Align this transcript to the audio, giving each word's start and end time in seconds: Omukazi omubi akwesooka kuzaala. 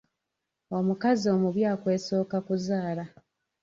Omukazi 0.77 1.25
omubi 1.35 1.61
akwesooka 1.73 2.37
kuzaala. 2.47 3.05